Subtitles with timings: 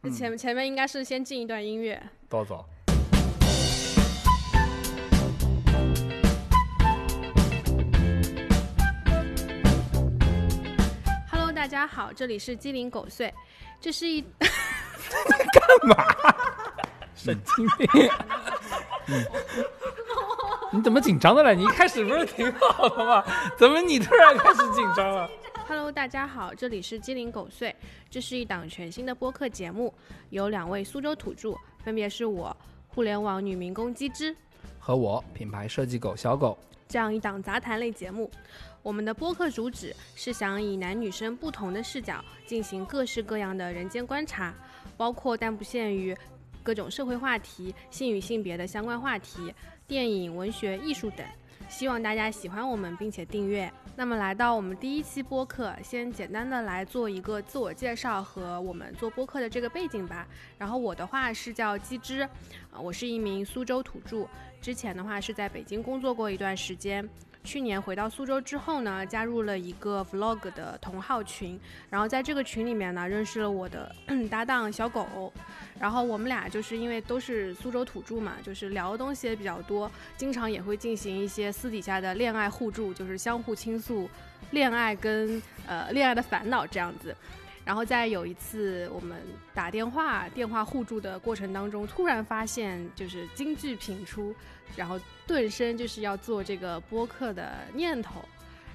[0.00, 2.02] 那前前面应该是先进一段音乐。
[2.28, 2.64] 多走。
[11.30, 13.32] Hello，大家好，这里是鸡零狗碎，
[13.80, 15.96] 这是一干嘛
[17.14, 17.88] 神经病！
[19.08, 19.24] 嗯
[20.72, 21.54] 你怎么紧张的了？
[21.54, 23.24] 你一开始不是挺好的吗？
[23.56, 25.30] 怎么你突然开始紧张了？
[25.68, 27.74] Hello，大家好，这里是鸡零狗碎，
[28.08, 29.92] 这是一档全新的播客节目，
[30.30, 34.34] 有两位苏州土著，分别是我互联网女民工鸡之
[34.78, 38.30] 和我品牌设计狗小狗，这样一档杂谈类节目。
[38.80, 44.54] 我们的播客主旨是想以男女生不同的视角进行各式各样的人间观察，
[44.96, 46.16] 包括但不限于
[46.62, 49.52] 各种社会话题、性与性别的相关话题、
[49.88, 51.26] 电影、文学、艺术等。
[51.68, 53.70] 希望大家喜欢我们，并且订阅。
[53.96, 60.26] 那么来到我们第一期播客，先简单的来做一个自我介绍和我们做播客的这个背景吧。
[60.58, 62.22] 然后我的话是叫鸡汁，
[62.70, 64.26] 啊，我是一名苏州土著，
[64.60, 67.08] 之前的话是在北京工作过一段时间。
[67.46, 71.58] 去年回到苏州之后呢，加入了一个 vlog 的同号群，
[71.88, 73.94] 然后在这个群里面呢，认识了我的
[74.28, 75.32] 搭档小狗，
[75.78, 84.10] 然后我们俩就是因为都是苏州土著嘛，就是聊的东西也比较多，经常也会进行一些私底下的恋爱互助，就是相互倾诉
[84.50, 87.14] 恋爱跟呃恋爱的烦恼这样子。
[87.64, 89.20] 然后在有一次我们
[89.52, 94.32] 打电话电话互助的过程当中，突然发现就是金句频出，
[94.74, 98.22] 然后顿生就是要做这个播客的念头。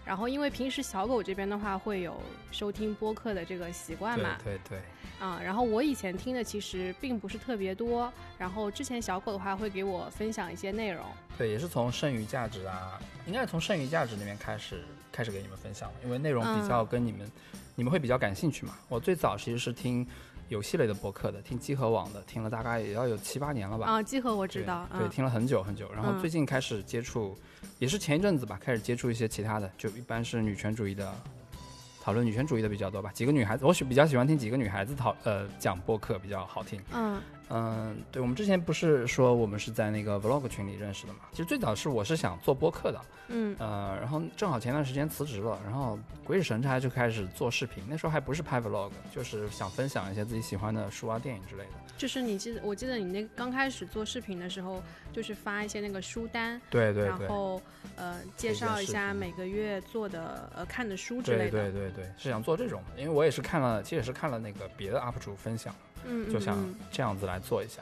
[0.04, 2.20] 然后因为平时小狗这边的话会有
[2.52, 4.80] 收听播客的这个习惯嘛，对对对，
[5.20, 11.06] 啊、然后我以前听的其实并不是特别多，然后之前小狗的话会给我分享一些内容，
[11.38, 17.32] 对，也是从剩余价值啊，应该是从剩余价值那边开始开始给你们分享的，因为内容比较跟你们、
[17.76, 18.76] 你们会比较感兴趣嘛。
[18.90, 20.06] 我最早其实是听
[20.52, 23.88] 游戏类的播客的，听集合网的，听了大概也要有七八年了吧。
[23.88, 27.38] 啊，集合我知道，对，嗯听了很久很久，然后嗯最近开始接触，
[27.80, 31.10] 也是前一阵子吧，开始接触一些其他的，就一般是女权主义的，
[32.02, 33.10] 讨论女权主义的比较多吧。
[33.14, 36.82] 几个女孩子，我喜比较喜欢听几个女孩子讨呃讲播客比较好听。
[36.94, 37.22] 嗯
[37.54, 41.20] 嗯，对，我们之前不是说我们是在那个 vlog 群里认识的嘛？
[41.32, 47.84] 其实最早是我是想做播客的，嗯呃，然后正好前段时间辞职了，然后鬼使神差就开始做视频。
[47.90, 51.70] 那时候还不是拍 vlog，就是想分享一些自己喜欢的书啊、电影之类的。
[51.98, 54.82] 就是你记得，我记得你那刚开始做视频的时候，
[55.12, 57.06] 就是发一些那个书单，对对对。
[57.06, 57.62] 然后
[57.96, 65.76] 呃介绍一下每个月做的呃看的书之类的，对对对，是想做这种的，因为我也是看了，其实也是看了那个别的 UP 主分享，
[66.06, 67.82] 嗯，就想嗯这样子来做一下。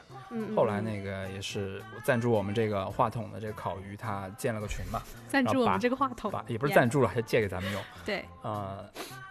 [0.54, 7.82] 后来嗯那个也是赞助我们这个话筒的这个烤鱼，他建了个群嘛，赞助我们这个话筒把，也不是赞助了，他借给咱们用。
[8.04, 8.84] 对，呃，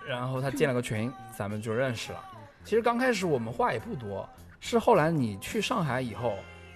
[0.05, 2.19] 然后他建了个群，咱们就认识了。
[2.65, 4.27] 其实刚开始我们话也不多，
[4.59, 6.35] 是后来你去上海以后，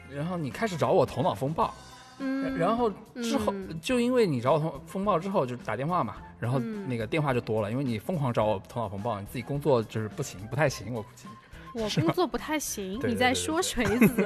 [0.09, 1.73] 然后你开始找我头脑风暴，
[2.19, 11.27] 嗯，然后之后、嗯就因为你找我头风暴之后就打电话嘛，然后嗯那个电话就多了，因为你疯狂找我头脑风暴，你自己工作就是不行，不太行，我估计。
[11.73, 14.25] 我工作不太行，你在说锤子，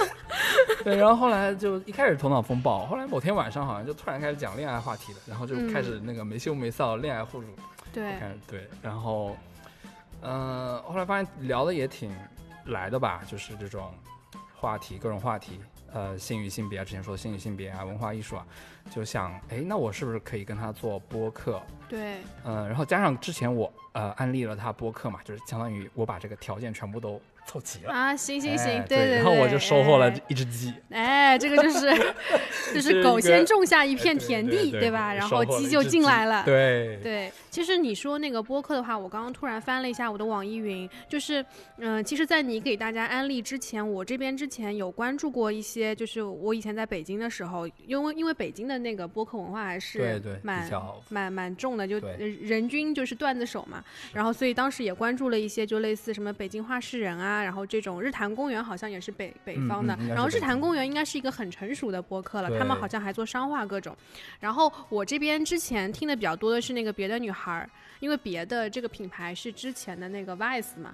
[0.84, 7.46] 对，然后后来就一开始头脑风暴，后来某天晚上好像就突然开始讲恋爱话题了，然后就开始那个没羞没臊恋爱互助，
[7.92, 8.14] 对，
[8.46, 9.36] 对，然后，
[10.20, 12.14] 嗯、后来发现聊的也挺
[12.66, 13.92] 来的吧，就是这种
[14.54, 15.58] 话题，各种话题，
[15.92, 18.46] 呃，性与性别啊，之前说的性与性别啊，文化艺术啊，
[18.90, 21.60] 就想，哎，那我是不是可以跟他做播客？
[21.88, 27.92] 对，嗯、然后加上之前我呃安利了他播客嘛，就是相当于我把这个条件全部都凑齐了。
[27.92, 31.94] 啊，行行行，哎对对，然后我就收获了哎一只鸡，哎，这个就是
[32.74, 35.14] 就是是狗先种下一片田地，对对吧？
[35.14, 36.42] 然后鸡就进来了。
[36.44, 41.42] 对对，其实你说那个播客的话，我刚刚突然翻了一下我的网易云，就是，
[41.78, 50.70] 嗯、其实，在你给大家安利之前，我这边之前有关注过一些，就是我以前在北京的时候，因为因为北京的那个播客文化还是对对，蛮
[51.08, 51.98] 蛮蛮重的，就
[52.42, 53.82] 人均就是段子手嘛。
[54.12, 63.96] 然后所以当时也关注了一些，就类似什么北京话事人啊，然后这种日坛公园好像也是北北嗯方的，然后日坛公园应该是一个很成熟的播客了，他们好像还做商话各种。
[64.40, 67.68] 然后我这边之前听的比较多的是那个别的女孩儿，
[68.00, 70.92] 因为别的这个品牌是之前的那个 Vice 嘛。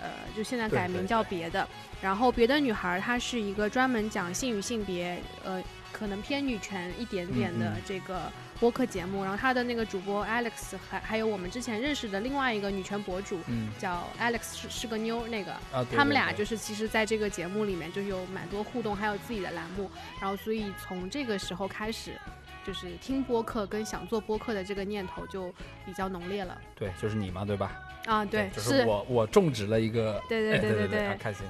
[0.00, 1.64] 呃，就现在改名叫别的，
[2.02, 5.62] 然后别的女孩儿她是一个专门讲性与性别，呃，
[5.92, 8.22] 可能偏女权一点点的这个
[8.58, 13.68] 播客节目，然后她的那个主播 Alex 还还有我们之前认识的另外一个女权博主嗯。
[13.78, 15.54] 叫 Alex 是是个妞儿那个，
[15.94, 19.88] 他们俩就是其实在这个节目里面就有蛮多互动，还有自己的栏目，
[20.20, 22.20] 然后所以从这个时候开始，
[22.64, 25.52] 就是听播客跟想做播客的这个念头就
[25.84, 26.56] 比较浓烈了。
[26.74, 27.80] 对，就是你嘛，对吧？
[28.06, 31.46] 啊，对，就是我我种植了一个，对对对对对，开心。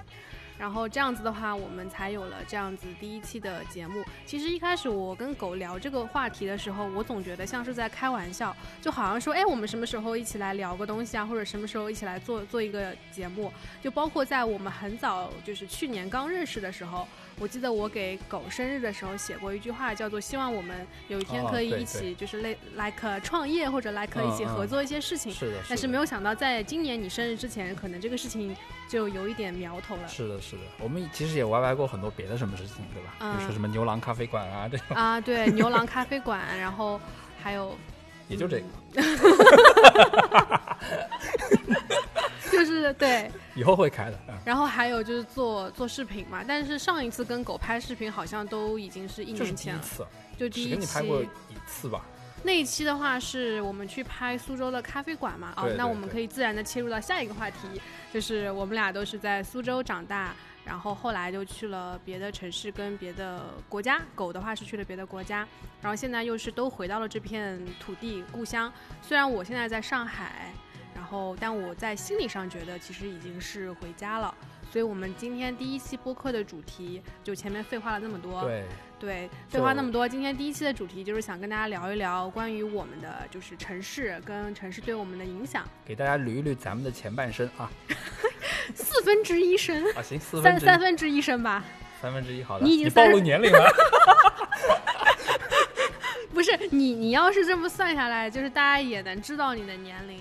[0.62, 4.04] 然后这样子的话，我们才有了这样子第一期的节目。
[4.24, 13.52] 其实一开始我跟狗聊这个话题的时候，我总觉得像是在开玩笑，就好像说，哎，我们什么时候一起来聊个东西啊，或者什么时候一起来做做一个节目？
[13.82, 17.08] 就包括在我们很早，就是去年刚认识的时候。
[17.38, 25.32] 我记得我给狗生日的时候写过一句话，叫做希望我们有一天可以一起，就是类 like 创业或者 like 一起合作一些事情。
[25.32, 25.56] 是的。
[25.66, 28.54] 但是没有想到，在今年你生日之前，可能这个事情
[28.86, 30.06] 就有一点苗头了。
[30.06, 30.51] 是的，是的。
[30.78, 33.12] 我们其实也 YY 过很多别的什么事情，对吧？
[33.18, 34.96] 比如说什么牛郎咖啡馆啊这种。
[34.96, 37.00] 啊，对，牛郎咖啡馆，然后
[37.42, 37.76] 还有。
[38.28, 38.64] 也就这个。
[42.50, 44.18] 就是对，以后会开的。
[44.44, 49.82] 然后还有就是做做视频嘛，但是上一次跟狗拍视频好像都已经是一年前了，
[50.38, 50.94] 就第一次。
[50.94, 51.28] 拍过一
[51.66, 52.04] 次吧。
[52.44, 57.80] 那一期的话是我们去拍苏州的咖啡馆嘛，哦，那我们可以自然的切入到下一个话题，
[58.12, 60.34] 就是我们俩都是在苏州长大，
[60.64, 65.46] 然后后来就去了别的城市跟别的国家，狗的话是去了别的国家，
[65.80, 68.72] 然后现在又是都回到了这片土地故乡。
[69.00, 70.52] 虽然我现在在上海。
[70.94, 74.32] 然后，但我在心理上觉得其实已经是回家了。
[74.70, 78.64] 所以我们今天第一期播客的主题，就前面废话了那么多，对
[79.02, 80.08] 对，废话那么多。
[80.08, 87.68] 今天第一期的主题就是想跟大家聊一聊关于我们的就是城市跟城市对我们的影响，给大家捋一捋咱们的前半生啊，
[88.76, 91.64] 四分之一生啊，行，四分三三分之一生吧，
[92.00, 93.68] 三分之一好的，你已经暴露年龄了，
[96.32, 100.16] 不是你你要是这么算下来，就是大家也能知道你的年龄。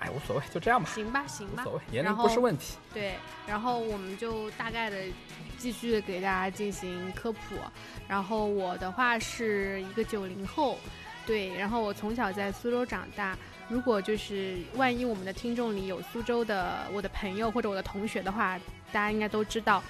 [0.00, 0.90] 哎，无所谓，就这样吧。
[0.94, 2.76] 行吧，行吧，无所谓，年龄不是问题。
[2.92, 3.14] 对，
[3.46, 4.98] 然后我们就大概的
[5.64, 7.56] 继续给大家进行科普。
[8.06, 10.78] 然后我的话是一个九零后，
[11.24, 13.34] 对，然后我从小在苏州长大。
[13.66, 18.58] 如果就是万一我们的听众里有苏州的我的朋友或者我的同学的话，
[18.92, 19.82] 大家应该都知道。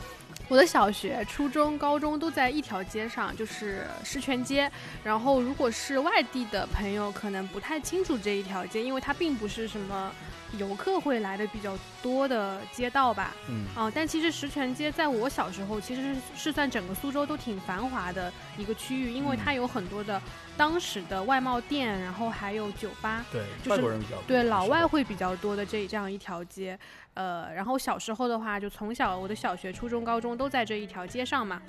[0.47, 4.71] 我的小学、初中、高中都在一条街上，就是石泉街。
[5.03, 10.13] 然后，如果是外地的朋友，可能不太清楚这一条街，因为它并不是什么。
[10.59, 20.21] 游客会来的比较多的街道吧，嗯，啊，但其实石泉街在我小时候其实是是算整个苏州都挺繁华的一个区域，因为它有很多的
[20.57, 26.79] 当时的外贸店，然后还有酒吧，对，外国人比较对老外会比较多的这这样一条街，
[27.15, 31.61] 呃，然后小时候的话，就从小我的小学、初中、高中都在这一条街上嘛，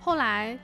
[0.00, 0.58] 后来。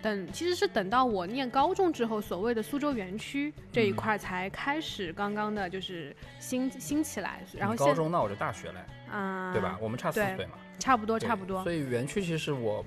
[0.00, 7.42] 等其实是等到我念高中之后，所谓的苏州园区这一块才开始刚刚的就是兴兴起来。
[7.52, 8.78] 然后高中那我就大学嘞，
[9.10, 9.78] 啊，对吧？
[9.80, 11.62] 我们差四岁嘛，差不多差不多。
[11.62, 12.84] 所以园区其实我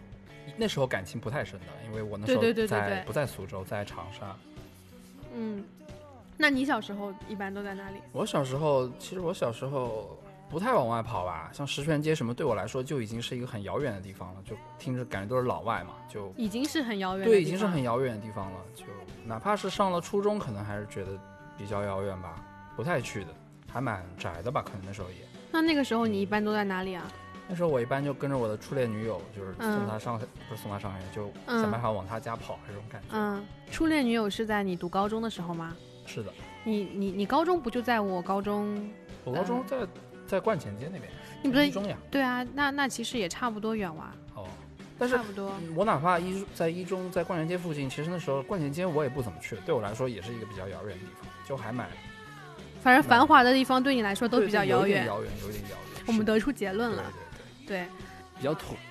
[0.55, 4.35] 那时候感情不太深的，因为我那时候在不在苏州，在长沙。
[5.35, 5.63] 嗯，
[6.35, 7.97] 那你小时候一般都在哪里？
[8.11, 10.17] 我小时候其实我小时候。
[10.49, 14.41] 不太往外跑吧，像石泉街什么，对我来说就已经是一个很遥远的地方了。
[14.45, 17.27] 就听着感觉都是老外嘛，就已经是很遥远。
[17.27, 18.57] 对，已经是很遥远的地方了。
[18.73, 18.85] 就
[19.25, 21.19] 哪怕是上了初中，可能还是觉得
[21.57, 22.41] 比较遥远吧，
[22.75, 23.27] 不太去的，
[23.71, 25.15] 还蛮宅的吧，可能那时候也。
[25.51, 27.03] 那那个时候你一般都在哪里啊？
[27.50, 33.07] 那时候我一般就跟着我的初恋女友，就是送她上，不是送她上学，就想办法往她家跑这种感觉。
[33.11, 35.75] 嗯，初恋女友是在你读高中的时候吗？
[36.05, 36.33] 是的。
[36.63, 38.89] 你你你高中不就在我高中？
[39.23, 39.77] 我高中在。
[40.27, 41.98] 在冠前街那边，你不是一中呀？
[42.12, 44.12] 对啊，那那其实也差不多远哇。
[44.36, 44.46] 哦，
[45.00, 45.51] 但是差不多。
[45.75, 51.88] 我哪怕一在一中，在冠前街附近，其实那时候冠前街我也不怎么去，对我来说也是一个比较遥远的地方，就还蛮。
[52.84, 56.03] 反正繁华的地方对你来说都比较遥远，遥远，有点遥远。
[56.05, 57.03] 我们得出结论了，
[57.65, 57.88] 对对对，
[58.38, 58.75] 比较土。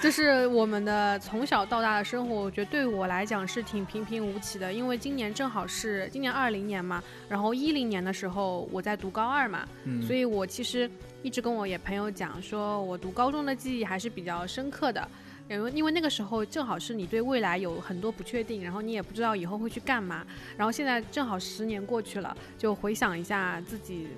[0.00, 4.72] 就是我们的从小到大的生活，我觉得对我来讲是挺平平无奇的。
[4.72, 9.66] 因为今年正好是今年二零年嘛，然后一零年的时候我在读高二嘛，
[10.06, 10.88] 所以我其实
[11.22, 15.06] 一直跟我也朋友讲，说我读高中的记忆还是比较深刻的。
[15.50, 20.24] 因为因为那个时候正好是你对未来有很多不确定，然后你也不知道以后会去干嘛。
[20.58, 24.08] 然后现在正好十年过去了，就回想一下自己，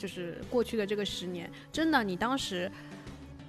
[0.00, 2.68] 就是过去的这个十年，真的你当时。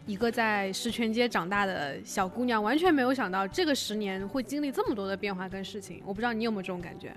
[0.08, 6.02] 一个在石泉街长大的小姑娘，完全没有想到这个十年会经历这么多的变化跟事情。
[6.04, 7.16] 我不知道你有没有这种感觉？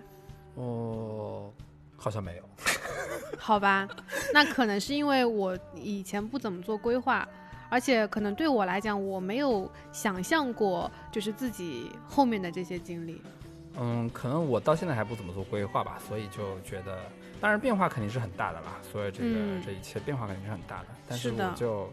[0.56, 1.50] 哦，
[1.96, 2.42] 好像没有。
[3.38, 3.88] 好吧，
[4.34, 7.26] 那可能是因为我以前不怎么做规划，
[7.70, 13.20] 而且可能对我来讲，我没有想象过就是自己后面的这些经历。
[13.80, 16.98] 嗯，可能我到现在还不怎么做规划吧，所以就觉得，
[17.44, 18.80] 当然变化肯定是很大的啦。
[18.90, 21.92] 所以这个这一切变化肯定是很大的，但是我就。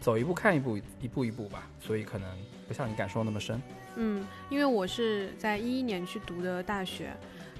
[0.00, 2.28] 走一步看一步，一步一步吧，所以可能
[2.66, 3.62] 不像你感受那么深。
[3.94, 7.14] 嗯，因为我是在一一年去读的大学，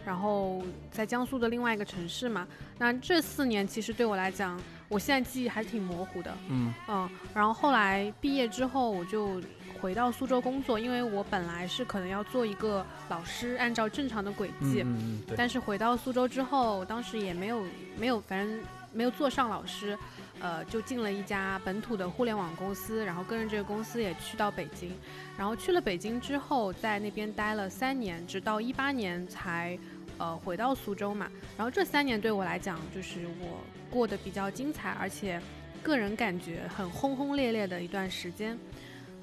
[0.04, 2.44] 然后在江苏的另外一个城市嘛。
[2.78, 6.36] 那这四年其实对我来讲，我现在记忆还是挺模糊的。
[6.48, 9.40] 嗯嗯，然后后来毕业之后，我就
[9.82, 14.82] 回到苏州工作，因为我本来是可能要做一个老师，按照正常的轨嗯迹。
[14.82, 14.96] 嗯
[15.28, 17.64] 嗯，但是回到苏州之后，当时也没有
[17.98, 18.60] 没有，反正
[18.92, 19.98] 没有做上老师，
[20.38, 24.92] 呃，就进了一家本土的互联网公司，然后跟着这个公司也去到北京，
[25.36, 29.76] 然后去了北京之后，在那边待了三年，直到一八年才
[30.16, 31.28] 呃回到苏州嘛。
[31.56, 33.58] 然后这三年对我来讲，就是我
[33.90, 35.42] 过得比较精彩，而且
[35.82, 38.56] 个人感觉很轰轰烈烈的一段时间。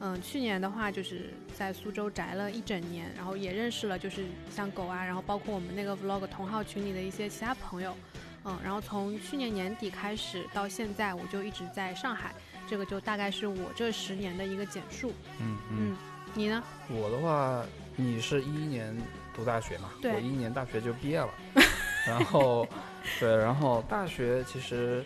[0.01, 7.93] 嗯，去年的话就是在苏州宅了一整年，然后也认识了就是像狗啊，然后包括我们那个 vlog 同号群里的一些其他朋友，
[8.45, 12.33] 嗯，然后从去年年底开始到现在，我就一直在上海，
[12.65, 15.11] 这个就大概是我这十年的一个简述。
[15.41, 15.97] 嗯嗯，嗯，
[16.33, 16.63] 你呢？
[16.89, 17.65] 我的话，
[17.97, 18.95] 你是一一年
[19.35, 19.89] 读大学嘛？
[20.01, 21.29] 对我一一年大学就毕业了，
[22.07, 22.65] 然后
[23.19, 25.03] 对，然后大学其实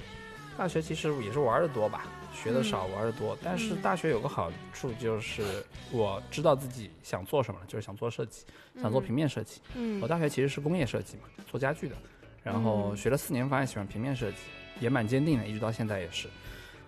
[0.55, 3.37] 大学其实也是玩的多吧，学的少，玩的多。
[3.43, 8.43] 但是嗯大学有个好处就是我知道自己想做什么了，就是想做设计，
[8.81, 9.61] 想做平面设计。
[9.75, 11.95] 嗯我大学其实是工业设计嘛，做家具的，
[12.43, 14.37] 然后嗯学了四年，发现喜欢平面设计，
[14.79, 16.27] 也蛮坚定的，一直到现在也是。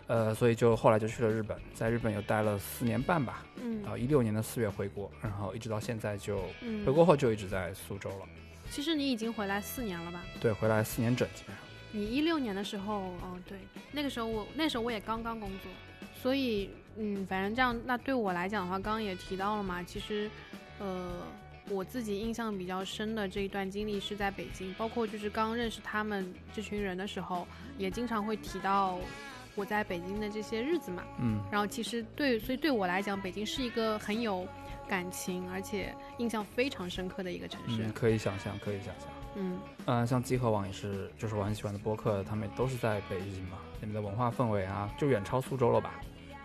[0.07, 8.25] 呃，所以就后来就去了日本，在日本又待了四年半吧，嗯到一六年的四月回国，然后一直到现在就嗯回国后就一直在苏州了。
[8.69, 10.21] 其实你已经回来四年了吧？
[10.39, 11.64] 对，回来四年整基本上。
[11.95, 13.57] 你一六年的时候，哦，对，
[13.93, 15.71] 那个时候我那时候我也刚刚工作，
[16.13, 20.29] 所以嗯，反正这样，那对我来讲的话，刚刚也提到了嘛，其实，
[20.79, 21.23] 呃，
[21.69, 27.47] 我自己印象比较深的这一段经历是在北京，包括就是刚认识他们这群人的时候，
[27.77, 28.99] 也经常会提到
[29.55, 31.01] 我在北京的这些日子嘛。
[31.21, 34.45] 嗯然后其实对，所以对我来讲，北京是一个很有
[34.85, 37.93] 感情，而且印象非常深刻的一个城市嗯，。
[37.93, 39.07] 可以想象，可以想象。
[39.35, 45.99] 嗯嗯、像集合网也是，就是我很喜欢的播客，他们都是在北京嘛，你们的文化氛围啊，就远超苏州了吧？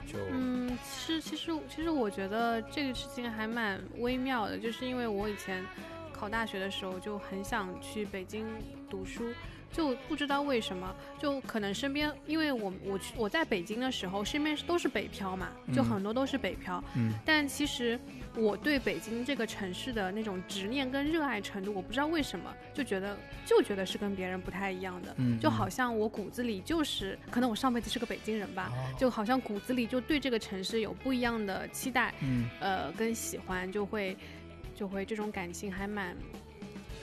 [0.07, 5.65] 就嗯，其实其实其实我觉得这个事情还蛮微妙的，就是因为我以前
[6.13, 8.47] 考大学的时候就很想去北京
[8.89, 9.25] 读书，
[9.73, 15.85] 就不知道为什么，就可能身边，因为我我去我在北京的时候，身边都是北漂嘛，就嗯。
[15.85, 17.13] 很多都是北漂，嗯。
[17.25, 17.99] 但其实
[18.35, 28.99] 我对北京这个城市的那种执念跟热爱程度，我不知道为什么就觉得就觉得是跟别人不太一样的，嗯，就好像我骨子里就是，可能我上辈子是个北京人吧，哦。
[28.99, 32.49] 就好像骨子里就对这个城市有不一样的期待，嗯。
[32.61, 34.17] 呃，跟喜欢，就会
[34.75, 36.17] 就会这种感情还蛮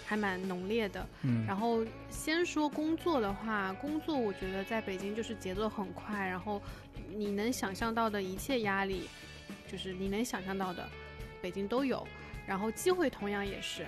[0.08, 1.06] 还蛮浓烈的。
[1.24, 6.62] 嗯，然后先说工作的话，工作我觉得在北京就是节奏很快，然后
[7.14, 9.10] 你能想象到的一切压力，
[9.70, 10.88] 就是你能想象到的，
[11.42, 12.08] 北京都有。
[12.48, 13.86] 然后机会同样也是，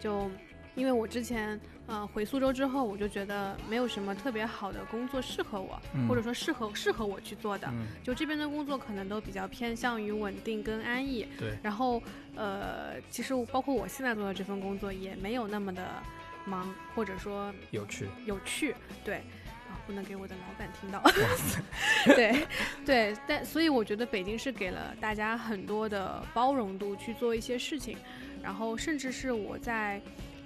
[0.00, 0.30] 就
[0.78, 7.66] 因为我之前呃回苏州之后，我就觉得没有什么特别好的工作适合我，嗯或者说适合适合我去做的。
[7.72, 12.00] 嗯就这边的工作可能都比较偏向于稳定跟安逸，对，然后
[12.36, 15.82] 呃，其实包括我现在做的这份工作也没有那么的
[16.44, 18.06] 忙，或者说有趣。
[18.24, 19.20] 有趣，对。
[19.68, 21.02] 啊，不能给我的老板听到。
[22.16, 22.46] 对，
[22.86, 27.98] 对，但所以我觉得北京是给了大家很多的包容度去做一些事情，
[28.42, 30.00] 然后甚至是我在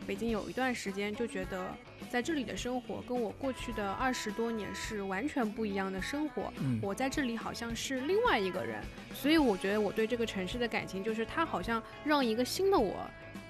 [0.07, 1.75] 北京有一段时间就觉得
[2.09, 8.83] 在这里的生活跟我过去的二十多年是完全不一样的生活，嗯我在这里好像是另外一个人，
[9.15, 12.95] 所以我觉得我对这个城市的感情就是它好像让一个新的我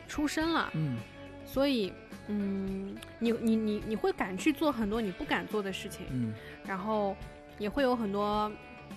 [0.07, 0.97] 出生了，嗯
[1.45, 1.93] 所以。
[2.29, 6.33] 嗯，你你你你会敢去做很多你不敢做的事情，嗯，
[6.65, 7.17] 然后
[7.59, 8.51] 也会有很多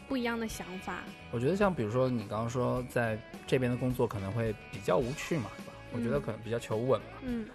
[0.08, 1.00] 不一样的想法。
[1.32, 5.50] 我觉得像比如说你刚刚说在这边的工作可能会比较无趣嘛？
[5.96, 7.08] 我觉得嗯可能比较求稳嘛。
[7.24, 7.46] 嗯，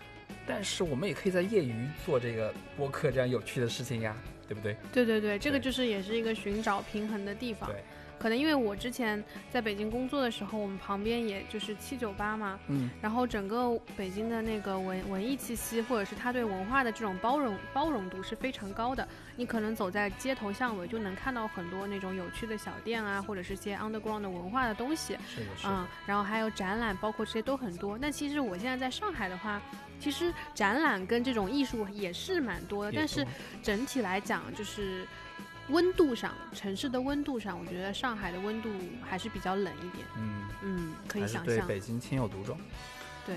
[0.47, 4.17] 但是我们也可以在业余做这个播客这样有趣的事情呀，
[4.49, 4.77] 对不对？
[4.93, 7.69] 对对对，这个就是也是一个寻找平衡的地方。
[7.69, 7.83] 对，
[8.21, 19.09] 可能因为我之前在北京工作的时候，我们旁边也就是七九八嘛，嗯然后整个北京的那个文文艺气息，或者是他对文化的这种包容包容度是非常高的。
[19.37, 25.17] 你可能走在街头巷尾，就能看到很多那种有趣的小店啊，或者是些 underground 的文化的东西。
[25.27, 25.71] 是的，是的。
[25.71, 27.97] 嗯，然后还有展览，包括这些都很多。
[27.97, 29.63] 那其实我现在在上海的话，
[29.99, 33.27] 其实展览跟这种艺术也是蛮多的，也但是
[33.63, 35.07] 整体来讲，就是
[35.71, 38.71] 温度上，城市的温度上，我觉得上海的温度
[39.03, 40.07] 还是比较冷一点。
[40.17, 41.45] 嗯，嗯，可以想象。
[41.45, 42.59] 对北京情有独钟。
[43.27, 43.37] 对，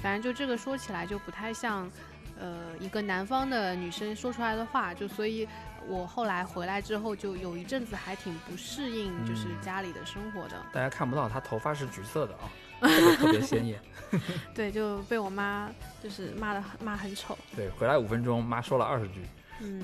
[0.00, 1.90] 反正就这个说起来就不太像，
[2.38, 5.48] 呃，呃一个南方的女生说出来的话，就所以
[5.86, 10.56] 我后来回来之后就有一阵子还挺不适应，就是嗯家里的生活的。
[10.72, 13.80] 大家看不到，她头发是橘色的啊，特 别特别鲜艳。
[14.54, 15.70] 对，就被我妈
[16.02, 17.36] 就是骂的骂很丑。
[17.56, 19.22] 对，回来五分钟，妈说了二十句。
[19.60, 19.82] 嗯，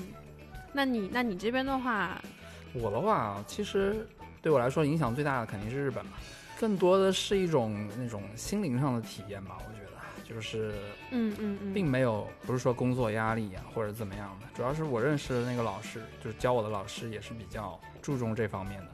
[0.71, 2.21] 那你那你这边的话，
[2.73, 4.07] 我的话，其实
[4.41, 6.11] 对我来说影响最大的肯定是日本嘛，
[6.59, 9.57] 更多的是一种那种心灵上的体验吧。
[9.67, 9.89] 我觉得
[10.23, 10.73] 就是
[11.11, 18.87] 嗯嗯嗯，并没有不是说工作压力呀、或者怎么样的，主要是我认识的那个老师，就是教我的老师也是比较注重这方面的，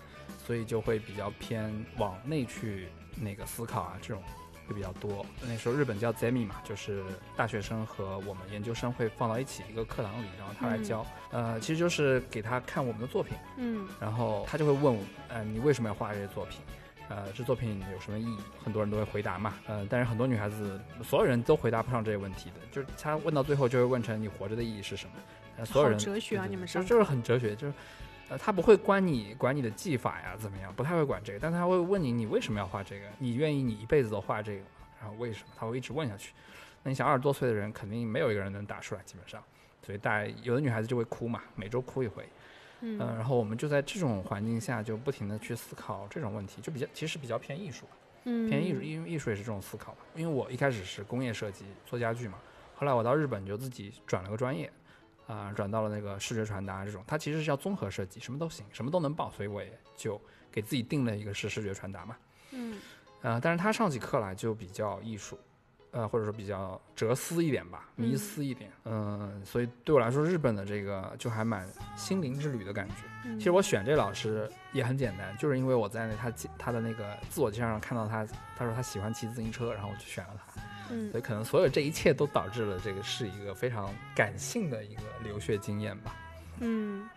[0.46, 2.88] 所以就会比较偏往内去
[3.22, 4.24] 那个思考啊，这种
[4.68, 5.26] 会比较多。
[5.42, 7.04] 那时候日本叫 Zemi 嘛，就是
[7.36, 13.36] 大学生和我们研究生会放到一起一个课堂里，然后他来教，呃，其实就是给他看我们的作品。
[13.58, 16.60] 嗯然后他就会问我，呃，你为什么要画这些作品？
[17.08, 18.38] 呃，这作品有什么意义？
[18.64, 25.14] 很多人都会回答嘛，呃，但是很多女孩子，所有人都回答不上这些问题的，就是他问到最后就会问成你活着的意义是什么？
[25.58, 27.74] 呃，所有人哲学啊你们上对就就是很哲学，就是，
[28.30, 33.06] 呃，他不会管你管你的技法呀怎么样，不太会管这个，但他会问你你为什么要画这个？
[33.20, 34.68] 你愿意你一辈子都画这个吗？
[35.00, 35.50] 然后为什么？
[35.56, 36.34] 他会一直问下去。
[36.84, 39.44] 那你想二十多岁的人，肯定没有一个人能答出来，基本上，
[39.84, 42.24] 所以大家有的女孩子就会哭嘛，每周哭一回。
[42.82, 47.86] 嗯嗯，然后我们就在这种环境下，就不停的去思考这种问题，就比较其实比较偏艺术，
[48.26, 50.00] 嗯偏艺术，因为艺术也是这种思考嘛。
[50.14, 52.38] 因为我一开始是工业设计，做家具嘛，
[52.76, 54.70] 后来我到日本就自己转了个专业，
[55.28, 60.20] 啊、转到了那个视觉传达这种，它其实是叫综合设计，什么都行，什么都能报，所以我也就
[60.52, 62.16] 给自己定了一个是视觉传达嘛。
[62.52, 62.80] 嗯。
[63.22, 65.40] 呃，但是他上起课来就比较艺术，
[65.90, 68.18] 呃，或者说比较哲思一点吧，迷嗯。
[68.18, 71.68] 思一点，嗯、所以对我来说，日本的这个就还蛮
[71.98, 72.96] 心灵之旅的感觉。
[73.26, 78.24] 嗯，其实我选这老师也很简单，就是因为我在那他介他的那个自我介绍上看到他，
[78.56, 86.16] 他说他喜欢骑自行车，然后我就选了他，嗯所以可能所有这一切都导致了这个是一个非常感性的一个留学经验吧。
[86.60, 87.10] 嗯，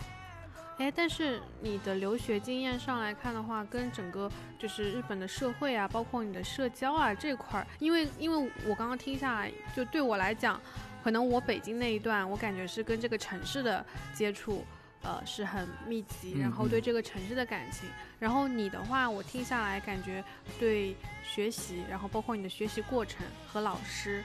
[0.78, 10.60] 哎，但是你的留学经验上来看的话，跟整个就是日本的社会啊，包括你的社交啊这块儿，因为因为我刚刚听下来，就对我来讲，
[11.04, 14.64] 可能我北京那一段，我感觉是跟这个城市的接触。
[15.08, 17.88] 呃，是很密集，嗯然后对嗯这个城市的感情。
[18.18, 20.22] 然后你的话，我听下来感觉
[20.60, 24.22] 对学习，然后包括你的学习过程和老师，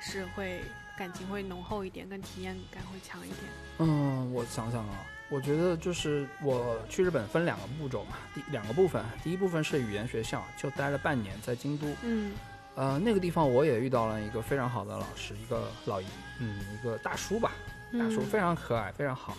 [0.00, 0.60] 是会
[0.98, 3.42] 感情会浓厚一点，跟体验感会强一点。
[3.78, 12.32] 嗯，我想想啊，我觉得就是我去日本分两个步骤嘛，第两个部分，第一部分是语言学校，就待了半年在京都，嗯
[12.74, 16.06] 呃，那个地方我也遇到了一个非常好的老师，一个老姨，
[16.40, 17.52] 嗯，一个大叔吧，
[17.92, 19.38] 大叔嗯非常可爱，非常好，呃，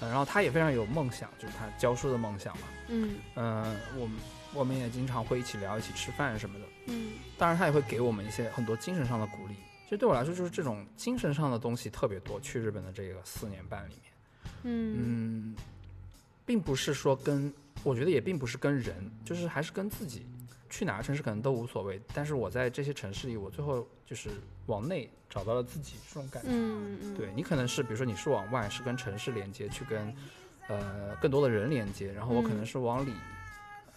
[0.00, 4.18] 然后他也非常有梦想，就是他教书的梦想嘛，嗯嗯、我们
[4.54, 9.54] 我们也经常会一起聊，一起吃饭什么的，嗯当然他也会给我们一些很多精神上的鼓励。
[9.84, 12.38] 其实对我来说，就是这种精神上的东西特别多。
[12.40, 14.12] 去日本的这个四年半里面，
[14.64, 15.54] 嗯嗯，
[16.44, 17.50] 并不是说跟，
[17.82, 20.26] 我觉得也并不是跟人，就是还是跟自己。
[20.70, 24.30] 去哪个城市可能都无所谓，但是我在这些城市里，我最后就是
[24.66, 26.48] 往内找到了自己这种感觉。
[26.52, 30.14] 嗯嗯，对你可能是，比如说你是往外，是跟城市连接，去跟
[30.68, 33.12] 呃更多的人连接，然后我可能嗯是往里，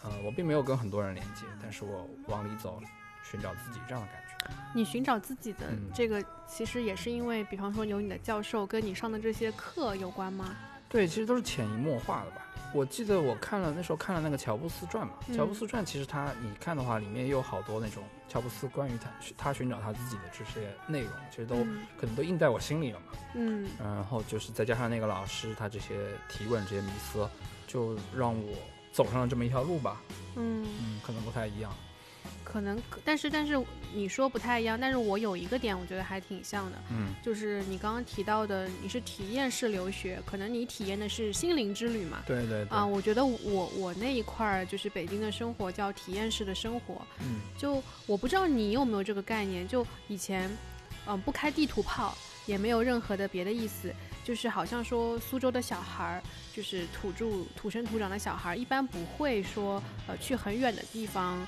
[0.04, 2.82] 呃，我并没有跟很多人连接，但是我往里走，
[3.24, 4.28] 寻找自己这样的感觉。
[4.74, 10.56] 你寻找自己的嗯这个，其实也是因为，比方说有你的教授跟你上的这些课有关吗？
[10.91, 12.45] 对，其实都是潜移默化的吧。
[12.73, 23.06] 我记得我看了那时候看了那个乔布斯传嘛，乔布嗯斯传其实他你看的话，里面也有好多那种乔布斯关于他他寻找他自己的这些内容，其实都、嗯可能都印在我心里了嘛。
[23.34, 25.95] 嗯然后就是再加上那个老师他这些
[26.30, 27.27] 提问这些迷思，
[27.67, 28.54] 就让我
[28.93, 30.01] 走上了这么一条路吧。
[30.36, 31.73] 嗯，嗯，可能不太一样。
[32.52, 33.58] 可能，但是但是
[33.94, 42.24] 你说不太一样，但是我有一个点我觉得还挺像的，嗯就是你刚刚提到的，你是体验式留学，可能你体验的是心灵之旅嘛。
[42.28, 42.68] 对对对。
[42.68, 50.50] 啊，我觉得我我那一块儿就是北京的生活叫体验式的生活，嗯就我不知道你有没有这个概念，就以前，
[51.08, 53.94] 嗯、不开地图炮，也没有任何的别的意思，
[54.26, 61.40] 就是好像说苏州的小孩儿，就是土著土生土长的小孩儿，一般不会说呃去很远的地方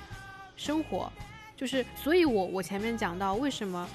[0.63, 1.12] 生活，
[1.58, 3.86] 就是所以我我前面讲到为什么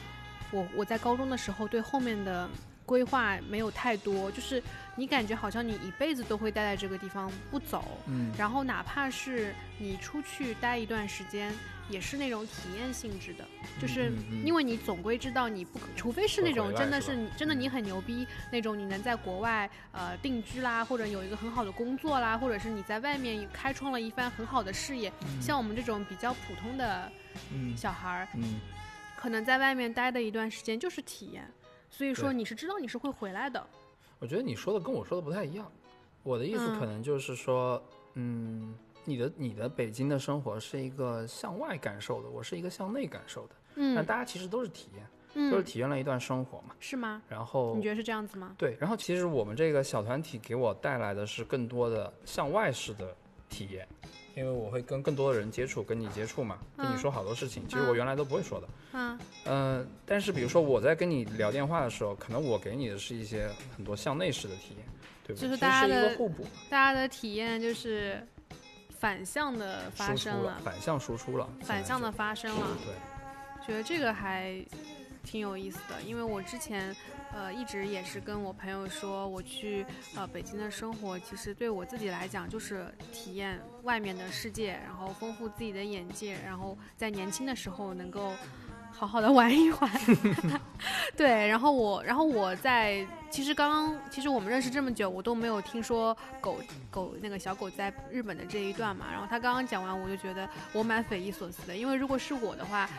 [0.50, 2.46] 我我在高中的时候对后面的
[2.84, 4.62] 规划没有太多，就是
[4.94, 8.30] 你感觉好像你一辈子都会待在这个地方不走，嗯。
[8.36, 11.54] 然后哪怕是你出去待一段时间，
[11.88, 13.44] 也是那种体验性质的，
[13.80, 14.12] 就是
[14.44, 27.10] 因为你总归知道你不可，除非是那种真的是你真的嗯你很牛逼那种，你能在国外呃定居啦，或者有一个很好的工作啦，或者是你在外面开创了一番很好的事业，像我们这种比较普通的
[27.52, 28.60] 嗯小孩儿，嗯
[29.16, 31.50] 可能在外面待的一段时间就是体验。
[31.90, 33.66] 所以说你是知道你是会回来的。
[34.18, 35.70] 我觉得你说的跟我说的不太一样。
[36.22, 37.82] 我的意思嗯可能就是说，
[38.14, 38.74] 嗯，
[39.08, 43.54] 你的你的北京的生活是一个向外感受的，我是一个向内感受的。
[43.76, 46.74] 嗯，那大家其实都是体验，都是嗯，体验了一段生活嘛。
[46.78, 47.22] 是吗？
[47.26, 48.54] 然后你觉得是这样子吗？
[48.58, 53.16] 对，然后其实我们这个小团体给我带来的是更多的向外式的
[53.48, 53.88] 体验，
[54.36, 58.68] 因为我会跟更多的人接触，跟你接触嘛，跟你嗯说好多事情，其实我嗯原来都不会说的。
[58.92, 64.84] 嗯嗯、但是比如说我在跟你聊电话的时候，可能我给你的是一些很多向内式的体验，
[65.26, 65.48] 对不对？
[65.48, 68.26] 就是大家的个互补，大家的体验就是
[68.98, 72.66] 反向的发生了，反向输出了，反向的发生了。
[72.84, 74.64] 对，觉得这个还
[75.22, 76.94] 挺有意思的，因为我之前
[77.32, 88.32] 呃一直也是跟我朋友说，我去呃北京的生活，其实对我自己来讲就是体验外面的世界，然后丰富自己的眼界，然后在年轻的时候能够。
[88.98, 89.90] 好好的玩一玩，
[91.16, 96.58] 对，然后我，然后我在，其实刚刚，其实我们认识这么久，我都没有听说狗
[96.90, 99.06] 狗那个小狗在日本的这一段嘛。
[99.12, 102.90] 然后他刚刚讲完，我就觉得我蛮匪夷所思的，因为如果是我的话，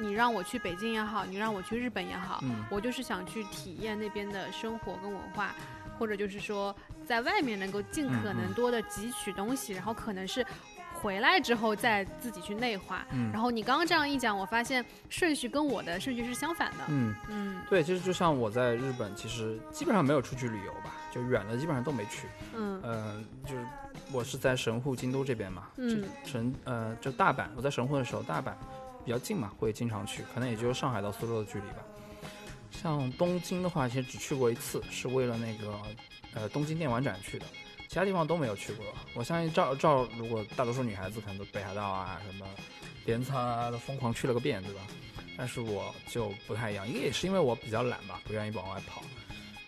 [0.00, 5.54] 你让我去北京也好，你让我去日本也好，嗯我就是想去体验那边的生活跟文化，
[5.96, 10.44] 或者就是说在外面能够尽可能多的汲取东西，然后可能是
[11.00, 13.06] 回来之后再自己去内化。
[13.12, 16.84] 嗯然后你刚刚这样一讲，我发现顺序跟我的顺序是相反的。
[16.88, 22.26] 嗯，嗯对，其实就像我在日本，其实基本上没有出去旅游吧，就远的基本上都没去。
[22.54, 23.66] 嗯嗯、就是
[24.12, 28.52] 我是在神户、京都这边嘛，嗯这神呃，就大阪，我在神户的时候，大阪
[29.04, 31.78] 比较近嘛，会经常去，可能也就是上海到苏州的距离吧。
[32.70, 35.72] 像东京的话，其实只去过一次，是为了那个
[36.34, 37.46] 呃东京电玩展去的，
[37.96, 38.84] 其他地方都没有去过。
[39.14, 42.46] 我相信照照，如果大多数女孩子可能都北海道啊、什么
[43.06, 44.82] 镰仓啊，都疯狂去了个遍，对吧？
[45.34, 49.02] 但是我就不太一样，一个也是因为我比较懒吧，不愿意往外跑。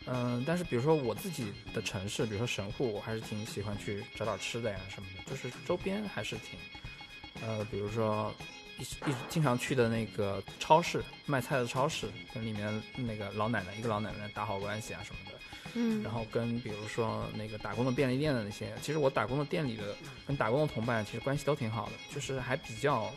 [0.04, 6.58] 嗯，但是比如说我自己的城市，比如说神户，我还是挺喜欢去找找吃的呀什么的，就是周边还是挺，
[7.40, 8.30] 呃，比如说
[8.76, 15.37] 一一直经常去的那个超市，卖菜的超市，跟里面那个老奶奶一个老奶奶打好关系啊什么的，
[15.74, 23.12] 嗯，然后跟比如说那个打工的便利店的那些，其实我打工的店里的跟打工的同伴其实关系都挺好的，就是还比较，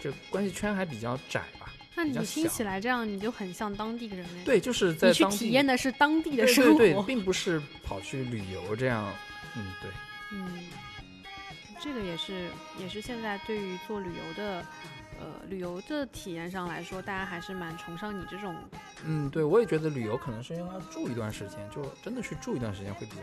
[0.00, 1.72] 就关系圈还比较窄吧。
[1.94, 6.78] 那你听起来这样，你就很像当地人哎。，对，就是在当体验的是当地的生活。
[6.78, 9.10] 对对，并不是跑去旅游这样。
[9.56, 9.90] 嗯，对，
[10.32, 10.64] 嗯，
[11.80, 14.62] 这个也是也是现在对于做旅游的，
[15.20, 18.54] 呃，旅游的体验上来说，大家还是蛮崇尚你这种。
[19.04, 23.22] 嗯，对，我也觉得旅游可能是应该住一段时间，就真的去住一段时间会比较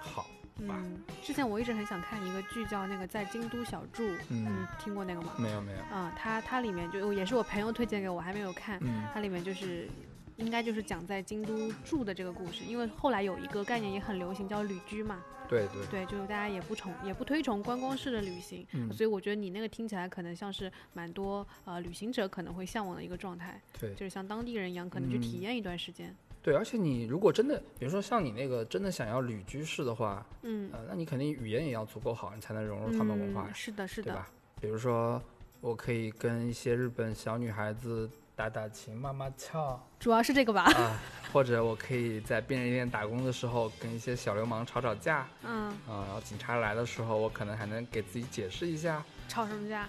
[0.00, 0.22] 好。
[0.22, 5.32] 吧嗯，之前我一直很想看一个剧叫那个在京都小住，嗯嗯，听过那个吗？
[5.38, 8.78] 没有没有，啊、它它里面就也是我朋友推荐给我，还没有看。
[8.82, 9.88] 嗯它里面就是
[10.36, 15.20] 应该就是讲在京都住的这个故事，因为后来有一个概念也很流行，叫旅居嘛。
[15.52, 18.92] 对对，对，就是大家也不崇也不推崇观光式的旅行，嗯。
[18.92, 23.92] 所以我觉得你那个听起来可能像是蛮多呃旅行者可能会向往的一个状态，对。
[23.94, 25.40] 就是像当地人一样，可能去体嗯。
[25.42, 26.14] 验一段时间。
[26.42, 34.28] 对，而且你如果真的，比如说像你那个真的想要旅居式的话，嗯，呃，那你肯定语言也要足够好，你才能融入他们文化嗯，是的，是的，对吧？
[34.60, 35.22] 比如说，
[35.60, 40.62] 我可以跟一些日本小女孩子打打情、骂骂俏主要是这个吧。
[40.62, 40.98] 啊，
[41.32, 49.88] 或者我可以在便利店打工的时候跟一些小流氓吵吵架嗯，啊，然后警察来的时候，我可能还能给自己解释一下吵什么架？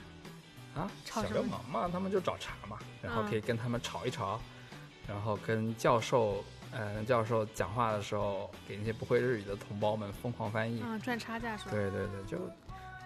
[0.75, 4.39] 啊，小流氓嘛，他们就找茬嘛，然后嗯可以跟他们吵一吵，
[5.07, 6.43] 然后跟教授。
[6.75, 10.81] 呃，教授讲话的时候，给那些不会日语的同胞们疯狂翻译。
[10.83, 11.69] 嗯，赚差价是吧？
[11.69, 12.39] 对对对，就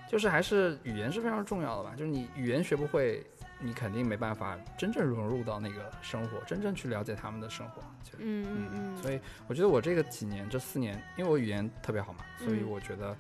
[0.10, 1.94] 就是还是语言是非常重要的吧。
[1.98, 3.22] 就是你语言学不会，
[3.60, 7.82] 你肯定没办法真正融入到那个生活，真正去了解他们的生活。
[8.04, 13.16] 就嗯嗯嗯，所以我觉得我这个几年这四年，因为我语言特别好嘛，所以嗯我觉得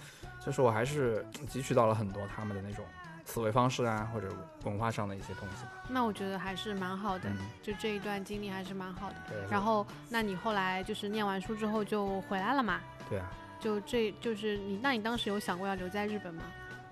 [0.46, 2.86] 就是我还是汲取到了很多他们的那种
[3.26, 4.30] 思维方式啊，或者
[4.64, 5.84] 文化上的一些东西吧。
[5.90, 9.16] 那我觉得还是蛮好的，嗯，就这一段经历还是蛮好的。
[9.28, 9.38] 对。
[9.50, 12.80] 然后，那你后来就是念完书之后就回来了嘛？
[13.10, 16.44] 对啊，就这就是你，那你当时有想过要留在日本吗？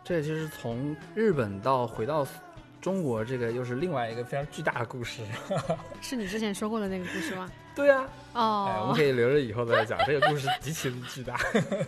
[0.03, 2.27] 这其实从日本到回到
[2.81, 5.21] 中国，这个又是另外一个非常巨大的故事。
[6.01, 7.49] 是你之前说过的那个故事吗？
[7.75, 9.99] 对啊，哎，我们哦，可以留着以后再讲。
[10.05, 11.35] 这个故事极其的巨大。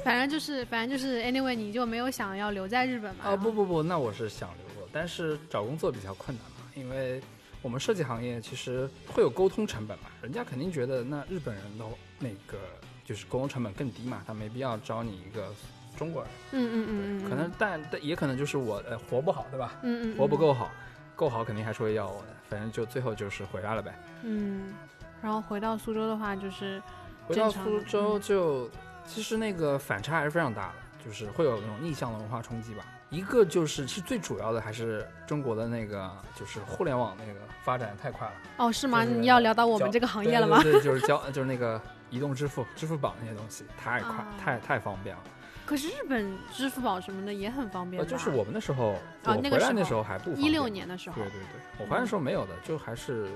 [0.04, 3.26] 反正就是，反正就是，anyway，你就没有想要留在日本嘛？
[3.26, 7.22] 哦，不不不，那我是想留过，但是找工作比较困难嘛，因为
[7.62, 11.86] 我们设计行业其实会有沟通成本嘛，人家肯定觉得那日本人的
[12.20, 12.58] 那个
[13.06, 15.54] 就是沟通成本更低嘛，他没必要招你一个
[15.98, 19.74] 中国人，嗯嗯嗯嗯，可能但但也可能就是我呃活不好，对吧？
[19.82, 20.72] 嗯嗯活不，够好，
[21.16, 23.94] 够好肯定还是会要我的，反正就最后就是回来了呗。
[24.24, 24.74] 嗯，
[25.22, 26.82] 然后回到苏州的话，就是
[27.28, 28.70] 回到苏州嗯就，
[29.06, 30.74] 其实那个反差还是非常大的，
[31.06, 32.86] 就是会有那种逆向的文化冲击吧。
[33.10, 38.34] 一个就是，其实最主要的还是中国的那个，就是互联网那个发展太快了。
[38.58, 39.06] 哦，是吗？
[39.06, 40.62] 就是你要聊到我们这个行业了吗？
[40.62, 45.22] 对对，就是交，就是那个移动支付、支付宝那些东西太快、啊太太方便了。
[45.68, 53.28] 可是日本支付宝什么的也很方便呃，就是我们那时候，我啊那个时候回来那时候还不方一六便年的时候对，对对，我回来的时候没有的，就还是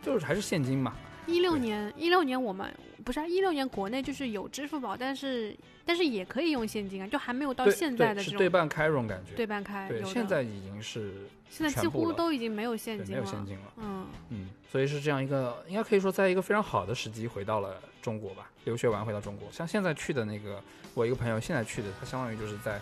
[0.00, 0.94] 就是还是现金嘛。
[1.28, 9.34] 一六年一六年我们不是一六年国内就是有支付宝，但是但是也可以用现金啊，就还没有到现在的对这种对半开这种感觉。
[9.34, 9.88] 对半开。
[9.88, 13.22] 对现在已经是现在几乎都已经没有现金了。
[13.22, 13.72] 没有现金了。
[13.76, 19.48] 嗯，嗯，所以是这样一个，应该可以说在一个非常好的时机回到了中国吧，留学完回到中国。
[19.52, 20.62] 像现在去的那个，
[20.94, 22.80] 我一个朋友现在去的，他相当于就是在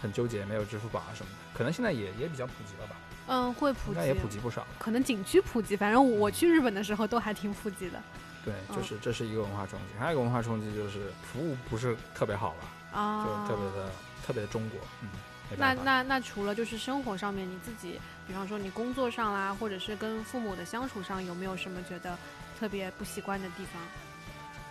[0.00, 2.96] 很纠结，没有支付宝啊什么的，可能现在也也比较普及了吧，
[3.32, 4.66] 嗯，会普及应该，也普及不少。
[4.76, 8.02] 可能景区普及，反正我去日本的时候都还挺普及的。
[8.44, 8.76] 对，嗯。
[8.76, 13.24] 就是这是一个文化冲击，还有一个文化冲击就是服务不是特别好吧，啊。
[13.24, 13.90] 就特别的、
[14.26, 15.08] 特别的中国，嗯，
[15.56, 22.18] 那那那除了就是生活上面你自己，比方说你工作上啦，或者是跟父母的相处上，有没有什么觉得
[22.58, 23.80] 特别不习惯的地方，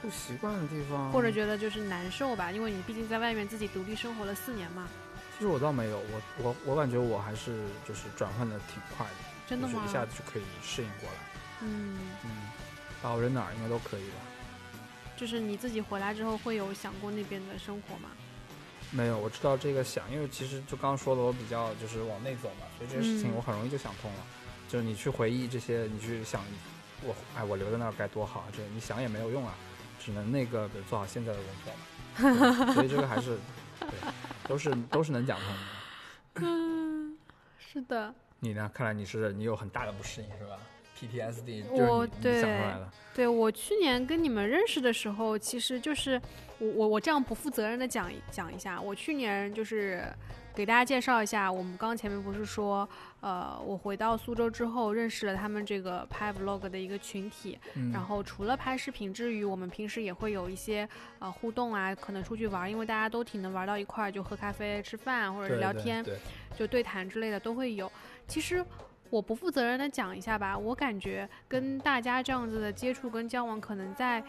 [0.02, 2.52] 不习惯的地方，或者觉得就是难受吧？
[2.52, 4.86] 因为你毕竟在外面自己独立生活了四年嘛，
[5.40, 9.16] 其实我倒没有，我我我感觉我还是就是转换的挺快的，
[9.48, 9.74] 真的吗？
[9.74, 11.16] 就是一下子就可以适应过来，
[11.62, 12.30] 嗯，嗯，
[13.02, 14.18] 把我扔哪儿应该都可以吧。
[15.16, 18.10] 就是你自己回来之后会有想过那边的生活吗？
[18.92, 24.20] 没有，我知道这个想，因为其实就刚刚说的，我比较就是往内走嘛，所以这个事情嗯我很容易就想通了。
[24.68, 26.44] 就是你去回忆这些，你去想，
[27.02, 28.48] 我哎我留在那儿该多好啊！
[28.52, 29.56] 这你想也没有用啊，
[30.04, 32.74] 只能那个比如做好现在的工作嘛。
[32.74, 33.38] 所以这个还是对，
[34.48, 35.60] 都是都是能讲通的。
[36.48, 37.18] 嗯，
[37.58, 38.70] 是的，你呢？
[38.74, 40.58] 看来你是你有很大的不适应是吧
[40.98, 42.94] ？PTSD 我就是你你想出对来了。
[43.14, 46.22] 对我去年跟你们认识的时候，其实就是
[46.60, 50.04] 我我我这样不负责任的讲一讲一下，我去年就是
[50.56, 52.88] 给大家介绍一下，我们刚刚前面不是说，
[53.22, 60.88] 呃，我回到苏州之后认识了他们这个拍 vlog 的一个群体，嗯，然后除了拍视频之余，我们平时也会有一些
[61.20, 66.18] 呃互动啊，可能出去玩，因为大家都挺能玩到一块儿，就喝咖啡、吃饭或者对对是聊天，对，
[66.56, 67.92] 就对谈之类的都会有。
[68.28, 68.64] 其实
[69.10, 74.24] 我不负责任的讲一下吧，我感觉跟大家这样子的接触跟交往，可能在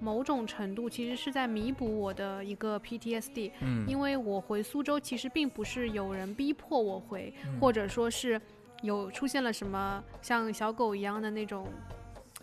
[0.00, 7.58] 某种程度其实是在弥补我的一个 PTSD，嗯，因为我回苏州其实并不是有人逼迫我回，嗯。
[7.60, 8.40] 或者说是
[8.82, 11.66] 有出现了什么像小狗一样的那种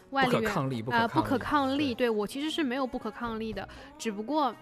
[0.09, 2.07] 外力源不可抗力，不啊、可不可抗力，对。
[2.07, 4.53] 对我其实是没有不可抗力的，只不过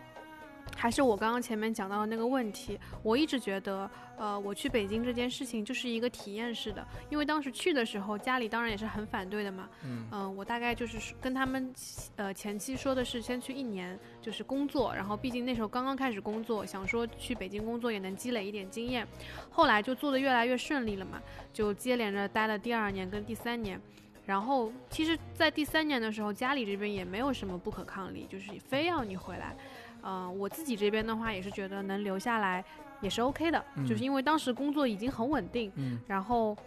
[0.76, 9.70] 还是我刚刚前面讲到的那个问题，我一直觉得，呃，我去北京这件事情就是一个体验式的，因为当时去的时候，家里当然也是很反对的嘛，
[10.12, 11.74] 嗯我大概就是跟他们，
[12.16, 19.08] 呃，前期说的是先去一年，就是工作，然后毕竟那时候刚刚开始工作，想说去北京工作也能积累一点经验，
[19.50, 21.22] 后来就做的越来越顺利了嘛，
[21.54, 23.80] 就接连着待了第二年跟第三年。
[24.24, 29.58] 然后，其实，在第三年的时候，家里这边也没有什么不可抗力，就是非要你回来。
[30.04, 32.64] 嗯、我自己这边的话，也是觉得能留下来
[33.02, 36.58] 也是 OK 的，嗯就是因为当时工作已经很稳定，嗯然后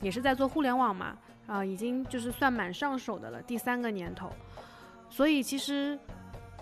[0.00, 4.30] 也是在做互联网嘛，啊、已经就是算蛮上手的了，第三个年头。
[5.10, 5.98] 所以其实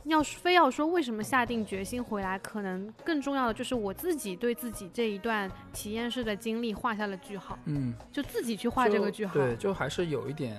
[0.05, 9.33] 要非要说为什么下定决心回来，可能更重要的就是我自己对自己这一段体验式的经历画下了句号，嗯，就自己去画这个句号。
[9.33, 10.57] 对，就还是有一点，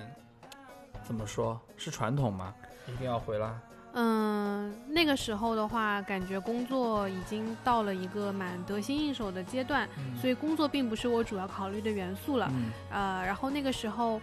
[1.02, 2.54] 怎么说是传统嘛？
[2.88, 3.54] 一定要回来。
[3.96, 10.16] 嗯，那个时候的话，感觉工作已经到了一个蛮得心应手的阶段，嗯。
[10.20, 12.50] 所以工作并不是我主要考虑的元素了。
[12.52, 14.20] 嗯，呃，然后那个时候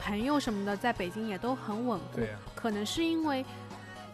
[0.00, 3.44] 朋友什么的在北京也都很稳固对，可能是因为，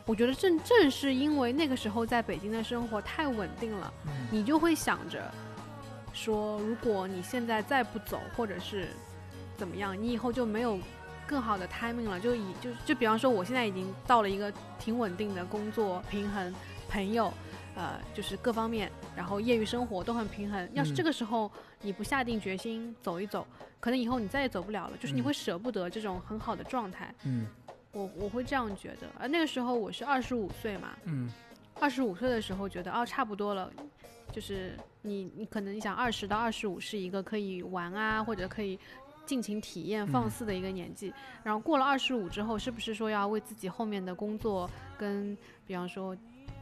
[0.04, 4.12] 我觉得正正是因为那个时候在北京的生活太稳定了，嗯。
[4.30, 5.32] 你就会想着
[6.12, 8.88] 说，如果你现在再不走，或者是
[9.56, 10.78] 怎么样，你以后就没有
[11.30, 12.18] 更好的 timing 了。
[12.18, 16.52] 就以就就比方说，我现在已经到了一个挺稳定的工作平衡，
[16.88, 17.32] 朋友。
[17.76, 20.68] 呃，就是各方面，然后业余生活都很平衡。
[20.74, 23.46] 要是嗯这个时候你不下定决心走一走，
[23.78, 24.96] 可能以后你再也走不了了。
[24.98, 27.14] 就是你嗯会舍不得这种很好的状态。
[27.24, 27.46] 嗯
[27.92, 31.32] 我我会这样觉得，而那个时候我是二十五岁嘛，嗯
[31.80, 33.72] 二十五岁的时候觉得哦差不多了，
[34.32, 38.78] 就是你你可能你想二十到二十五是一个可以玩啊或者可以
[39.30, 41.14] 尽情体验放嗯肆的一个年纪，
[41.44, 46.16] 然后过了二十五之后，是不是说要为自己后面的工作跟比方说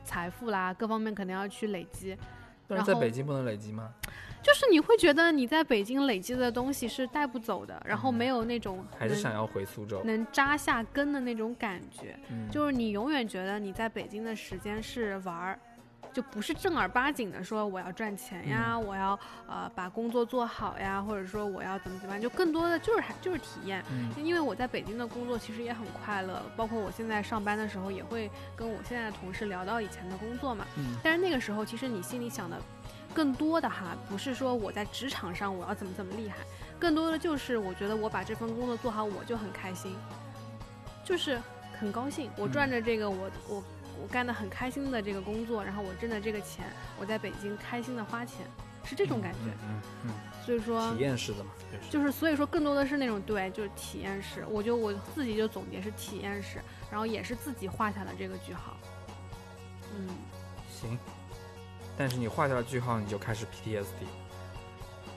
[0.05, 2.15] 财富啦各方面可能要去累积，
[2.67, 3.91] 但是在北京不能累积吗？
[4.43, 10.03] 就是你会觉得你在北京累积的东西是带不走的，然后没有那种还是想要回苏州？
[10.05, 12.19] 能扎下根的那种感觉。
[12.31, 15.59] 嗯，就是你永远觉得你在北京的时间是玩儿，
[16.13, 23.85] 就不是正儿八经的说我要赚钱呀，嗯我要呃把工作做好呀，或者说我要怎么怎么样，就更多的就是还就是体验。
[23.91, 30.67] 嗯因为我在北京的工作其实也很快乐，包括我现在上班的时候也会跟我现在的同事聊到以前的工作嘛。
[30.77, 32.61] 嗯但是那个时候其实你心里想的
[33.15, 36.37] 更多的哈，不是说我在职场上我要怎么怎么厉害，
[36.79, 39.95] 更多的就是我觉得我把这份工作做好我就很开心，
[41.05, 41.41] 就是
[41.79, 43.65] 很高兴，我嗯赚着这个我我我
[44.07, 46.65] 干的很开心的这个工作，然后我挣的这个钱，
[46.99, 48.47] 我在北京开心的花钱，
[48.85, 49.51] 是这种感觉。
[49.69, 50.11] 嗯嗯
[50.45, 54.47] 所以说嗯，体验式的嘛，就是就是所以说更多的是那种对，就是体验式。
[54.49, 56.59] 我就我自己就总结是体验式，
[56.91, 58.77] 然后也是自己画下了这个句号。
[59.95, 60.09] 嗯，
[60.71, 60.99] 行。
[61.99, 64.07] 但是你画下了句号，你就开始 PTSD。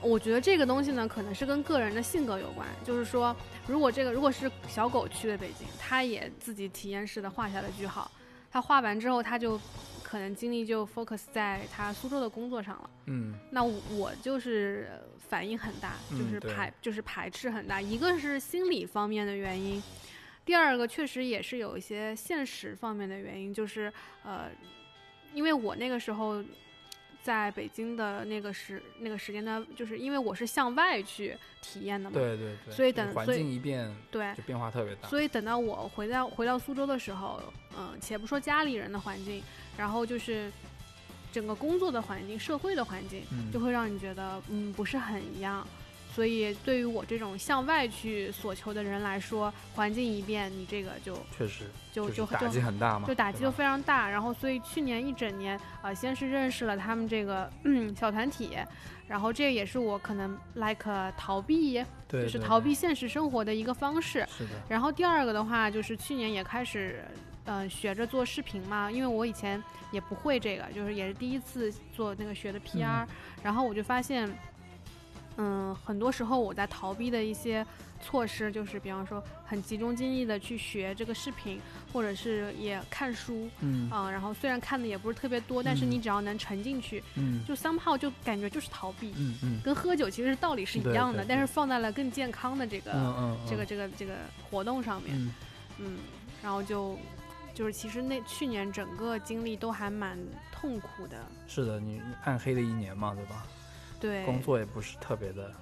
[0.02, 2.66] 我觉得这个东西呢，可能是跟个人的性格有关。
[2.84, 3.34] 就是说，
[3.68, 8.10] 如果这个如果是小狗去了北京，它也自己体验式的画下了句号，
[8.52, 9.58] 它画完之后，他就
[10.02, 12.90] 可能精力就 focus 在他苏州的工作上了。
[13.06, 13.34] 嗯。
[13.50, 16.54] 那我就是反应很大，嗯就是对。
[16.54, 19.82] 排、就是排斥很大，一个是心理方面的原因，
[20.44, 23.90] 第二个确实也是有一些现实方面的原因，就是
[24.22, 24.50] 呃，
[25.32, 26.44] 因为我那个时候
[27.22, 32.74] 在北京的那个时那个时间段，就是因为我是向外去体验的嘛，对对对。
[32.74, 35.08] 所以等环境一变，对就变化特别大。
[35.08, 37.40] 所以等到我回到回到苏州的时候，
[37.78, 39.42] 嗯，且不说家里人的环境，
[39.76, 40.50] 然后就是
[41.30, 45.66] 整个工作的环境、社会的环境，嗯就会让你觉得嗯不是很一样。
[46.14, 54.10] 所以对于我这种向外去所求的人来说，环境一变，你这个就确实就就很大嘛，就打击就非常大。
[54.10, 58.58] 然后，所以去年一整年，呃，先是认识了他们这个嗯小团体，
[59.08, 64.26] 然后这也是我可能 like 逃避，就是逃避现实生活的一个方式。
[64.36, 67.04] 是的，然后第二个的话，就是去年也开始，
[67.44, 73.06] 呃，学着做视频嘛，因为我以前也不会这个，就是也是第一次做那个学的 PR，、
[73.42, 74.28] 然后我就发现，
[75.36, 77.66] 嗯，很多时候我在逃避的一些
[78.02, 81.60] 措施，就是比方说很集中精力的去学这个视频，
[81.92, 83.90] 或者是也看书，嗯。
[83.90, 85.90] 啊、然后虽然看的也不是特别多，但是嗯。
[85.90, 87.44] 你只要能沉进去，嗯。
[87.46, 89.12] 就 somehow 就感觉就是逃避。
[89.16, 89.60] 嗯嗯。
[89.62, 94.14] 跟喝酒其实道理是一样的，对但是放在了更健康的这个、这个这个这个
[94.50, 95.32] 活动上面，嗯。
[95.78, 95.98] 嗯，
[96.42, 96.98] 然后就
[97.54, 100.18] 就是其实那去年整个经历都还蛮
[100.52, 101.16] 痛苦的，
[101.48, 103.46] 是的，你暗黑的一年嘛，对吧？
[104.02, 105.52] 对，工作也不是特别的，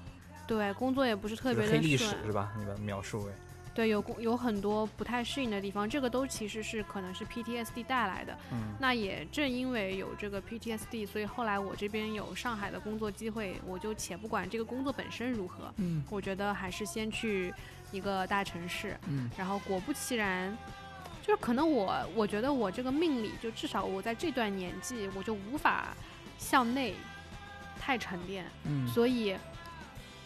[0.47, 2.51] 对工作也不是特别的历史顺，是吧？
[2.59, 3.33] 你把它描述为，
[3.75, 8.35] 对，有有很多不太适应的地方，这个都其实是可能是 PTSD 带来的。
[8.51, 8.75] 嗯。
[8.81, 16.03] 那也正因为有这个 PTSD，所以后来我这边有上海的工作机会，我就且不管这个工作本身如何，嗯。
[16.09, 17.53] 我觉得还是先去
[17.93, 19.31] 一个大城市，嗯。
[19.37, 20.57] 然后果不其然，
[21.23, 25.95] 就是可能我我觉得我这个命里，就至少我在这段年纪，我就无法
[26.39, 26.95] 向内
[27.81, 29.33] 太沉淀，嗯所以，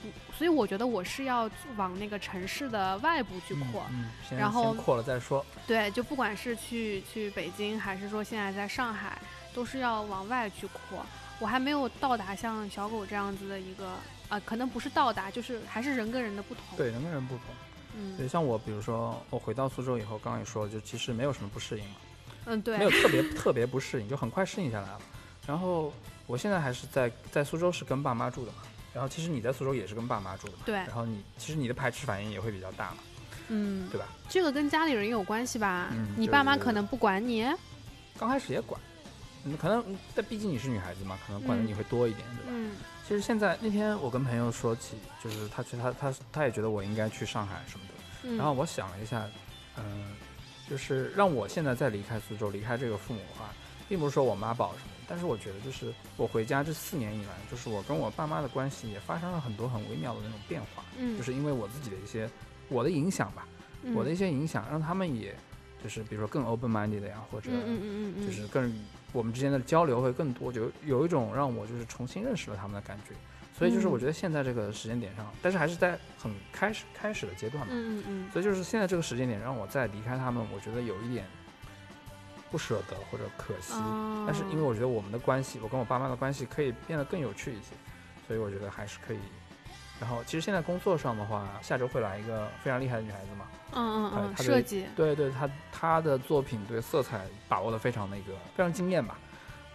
[0.03, 3.83] 嗯所以我觉得我是要往那个城市的外部去扩。
[4.37, 9.17] 然后先扩了再说，对，就不管是去去北京，还是说现在在上海，
[9.55, 11.07] 都是要往外去扩。
[11.38, 13.95] 我还没有到达像小狗这样子的一个，
[14.29, 17.47] 呃，可能不是到达，就是还是人跟人的不同。，对，人跟人不同。
[18.17, 21.97] 对，嗯像我，比如说我回到苏州以后，刚刚也说了，就其实没有什么不适应嘛，
[22.47, 25.01] 嗯，对，没有特别特别不适应，就很快适应下来了。
[25.46, 25.92] 然后
[26.26, 28.59] 我现在还是在在苏州是跟爸妈住的嘛，
[28.92, 32.98] 然后其实你在苏州也是跟爸妈住的嘛，对然后你其实你的排斥反应也会比较大嘛，
[33.48, 34.07] 嗯，对吧？
[34.28, 35.88] 这个跟家里人有关系吧？
[35.92, 37.46] 嗯你爸妈可能不管你，
[38.18, 38.80] 刚开始也管，
[39.44, 42.50] 嗯，可能但毕竟你是女孩子嘛，可能管的嗯你会多一点，对吧？
[42.50, 42.72] 嗯
[43.07, 49.28] 其实现在那天我跟朋友说起，就是他觉得他他他也觉得我应该去上海什么的，嗯，然后我想了一下，
[49.76, 50.16] 嗯、
[50.70, 53.50] 就是让我现在再离开苏州，离开这个父母的话，
[53.90, 62.29] 并不是说我妈宝什么的，但是我觉得就是我回家这四年以来，就是我跟我爸妈的关系也发生了很多很微妙的那种变化，嗯，就是因为我自己的一些
[62.69, 63.47] 我的影响吧，
[63.83, 63.95] 嗯。
[63.95, 65.35] 我的一些影响让他们也
[65.83, 68.73] 就是比如说更 open minded 的呀，或者嗯嗯嗯嗯，就是更
[69.12, 73.14] 我们之间的交流会更多，就有一种让我就是重新认识了他们的感觉。
[73.57, 73.90] 所以就是嗯。
[73.90, 78.31] 我觉得现在这个时间点上，但是还是在很开始开始的阶段嘛，嗯嗯嗯。
[78.33, 81.24] 所以就是现在这个时间点让我再离开他们，我觉得有一点
[82.55, 83.72] 不舍得或者可惜。
[83.74, 87.74] 嗯，但是因为我觉得我们的关系，我跟我爸妈的关系可以变得更有趣一些，
[88.28, 89.18] 所以我觉得还是可以。
[90.00, 99.18] 然后其实现在工作上的话，下周会来一个非常厉害的女孩子嘛，嗯嗯嗯，设计，对对，她她的作品对色彩把握的非常那个非常惊艳吧。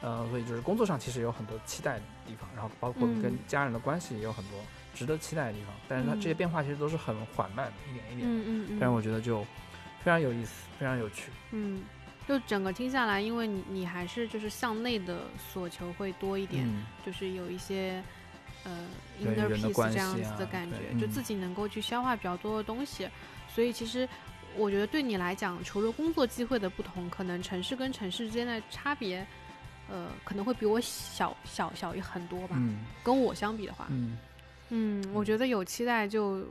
[0.02, 4.58] 呃，所以就是工作上其实有很多期待的地方，然后包括跟嗯家人的关系也有很多
[4.94, 9.44] 值得期待的地方，但是它这些嗯变化其实都是很缓慢的，一点一点，嗯嗯嗯，但是我觉得就
[10.02, 11.32] 非常有意思，非常有趣。
[11.52, 11.82] 嗯，
[12.30, 15.22] 就整个听下来，因为你你还是就是向内的
[15.52, 18.04] 所求会多一点，嗯，就是有一些
[18.64, 18.86] 呃
[19.20, 23.10] inner peace 关这样子的感觉，就自己能够去消化比较多的东西，
[23.54, 24.08] 所以其实。
[24.58, 29.26] 我觉得对你来讲，除了工作机会的不同，可能城市跟城市之间的差别，
[29.88, 32.56] 呃，可能会比我小小小于很多吧。
[32.60, 32.80] 嗯。
[33.04, 34.18] 跟我相比的话，嗯。
[34.70, 36.44] 嗯，我觉得有期待就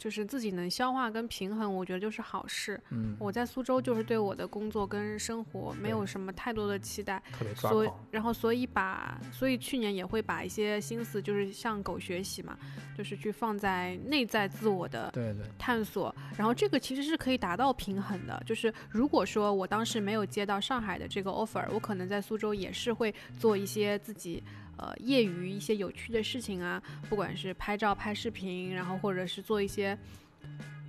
[0.00, 2.80] 就是自己能消化跟平衡，我觉得就是好事。
[2.88, 7.90] 嗯，我在苏州就是对我的工作跟生活没有什么太多的期待，特别抓所以。
[8.10, 12.56] 然后所以把所以去年也会把一些心思就是向狗学习嘛，
[12.96, 18.42] 就是去放在内在自我的对对，探索，然后这个其实是可以达到平衡的。
[18.46, 24.42] 就是如果说我当时没有接到上海的这个 offer，我可能在苏州也是会做一些自己
[24.80, 29.96] 呃业余一些有趣的事情啊，不管是拍照、拍视频，然后或者是做一些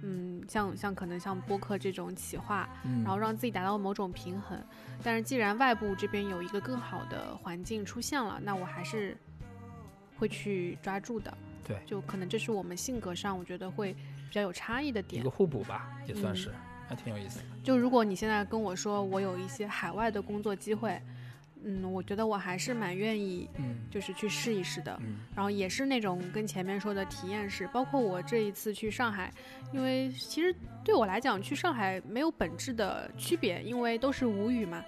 [0.03, 4.57] 嗯像像可能像播客这种企划，嗯，然后让自己达到某种平衡。
[5.03, 9.17] 但是既然外部这边有一个更好的环境出现了，那我还是
[10.17, 11.35] 会去抓住的。
[11.63, 15.29] 对就可能这是我们性格上我觉得会比较有差异的点一个。
[15.29, 16.51] 互补吧，也算嗯是，
[16.87, 17.45] 还挺有意思的。
[17.63, 20.99] 就如果你现在跟我说我有一些海外的工作机会，
[21.64, 24.97] 嗯，我觉得我还是蛮愿意嗯就是去试一试的。
[25.03, 29.32] 嗯然后也是那种跟前面说的体验式，包括我这一次去上海，
[29.72, 30.53] 因为其实
[30.84, 34.84] 对我来讲去上海没有本质的区别，因为都是吴语嘛，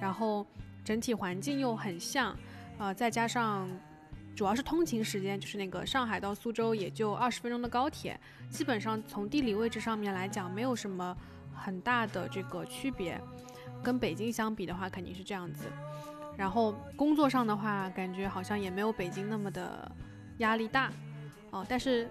[0.00, 0.46] 然后
[0.84, 2.36] 整体环境又很像，
[2.78, 3.68] 呃，再加上
[4.34, 8.18] 主要是通勤时间，就是那个上海到苏州也就二十分钟的高铁，
[8.50, 11.16] 基本上从地理位置上面来讲没有什么
[11.54, 13.20] 很大的这个区别，
[13.82, 15.66] 跟北京相比的话肯定是这样子。
[16.36, 19.90] 然后工作上的话，感觉好像也没有北京那么的
[20.38, 20.90] 压力大，
[21.50, 22.08] 哦，但是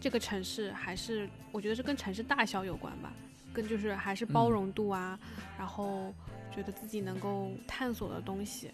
[0.00, 3.12] 这个城市还是我觉得是跟城市大小有关吧，
[3.52, 5.18] 跟就是还是包嗯容度啊，
[5.58, 6.14] 然后
[6.54, 8.70] 觉得自己能够探索的东西，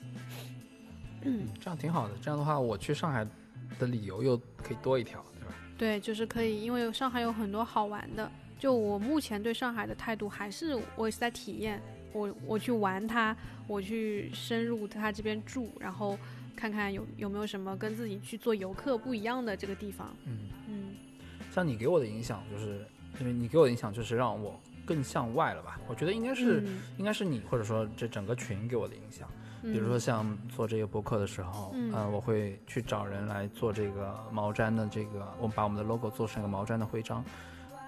[1.23, 2.15] 嗯，这样挺好的。
[2.23, 3.27] 这样的话，我去上海
[3.79, 5.55] 的理由又可以多一条，对吧？
[5.77, 8.31] 对，就是可以，因为上海有很多好玩的。
[8.59, 11.83] 就我目前对上海的态度，还是我也是在体验，
[12.13, 13.37] 我我去玩它，
[13.73, 16.19] 我去深入他这边住，然后
[16.55, 20.15] 看看有有没有什么跟自己去做游客不一样的这个地方。
[20.27, 20.95] 嗯，嗯
[21.51, 22.87] 像你给我的影响，就是
[23.19, 25.81] 因为你给我的影响就是让我更向外了吧？
[25.89, 29.27] 我觉得应该是、嗯应该是你或者说这整个群给我的影响。
[29.63, 37.25] 嗯比如说像做这个播客的时候，嗯呃，我会去找人来做这个毛毡的这个，我们把我们的 logo 做成一个毛毡的徽章。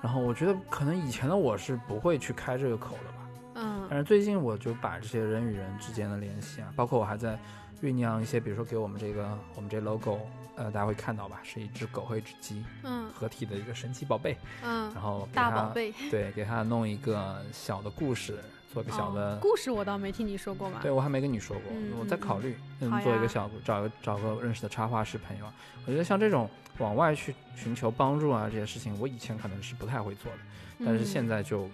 [0.00, 3.23] 然后我觉得可能以前的我是不会去开这个口的吧，
[3.54, 7.38] 嗯但是最近我就把这些人与人之间的联系啊，包括我还在
[7.82, 10.20] 酝酿一些，比如说给我们这个我们这 logo，
[10.56, 18.38] 呃，大家会看到吧，是一只狗和一只鸡嗯合体的一个神奇宝贝，嗯，然后大宝贝，对，给它弄一个小的故事，
[18.72, 20.78] 做一个小的哦、故事，我倒没听你说过嘛。
[20.80, 25.46] 对，我还没跟你说过，嗯我在嗯考虑，嗯，做一个小，找个找个认识的插画师朋友。
[25.86, 26.48] 我觉得像这种
[26.78, 30.38] 往外去寻求帮助啊，这些事情，我以前可能是不太会做的，
[30.86, 31.68] 但是现在，在就，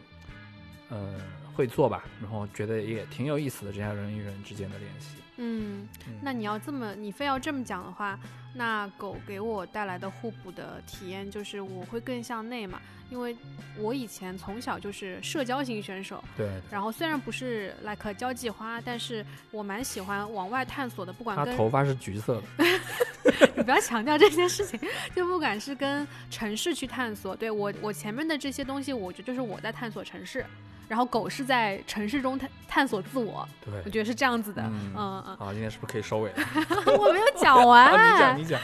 [0.88, 1.20] 呃，
[1.60, 5.08] 会做吧，然后觉得也挺有意思的，这样人与人之间的联系。
[5.36, 8.18] 嗯，嗯，那你要这么，你非要这么讲的话，
[8.54, 12.80] 那狗给我带来的互补的体验就是我会更向内嘛，
[13.10, 13.36] 因为
[13.78, 22.64] 我以前从小就是社交型选手，对，然后虽然不是 like 交际花，但是我蛮喜欢往外探索的，不管跟他头发是橘色的，
[23.56, 24.78] 你不要强调这件事情，
[25.14, 30.44] 就不管是跟城市去探索，对我我前面的这些东西，我觉得就是我在探索城市，
[30.90, 33.88] 然后狗是在城市中探探索自我，对我。
[33.88, 36.36] 觉得是这样子的，嗯嗯今天是不是可以收尾了？
[36.84, 38.60] 嗯， 我没有讲完，好， 你讲，你讲。